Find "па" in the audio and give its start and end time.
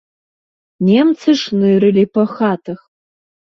2.19-2.23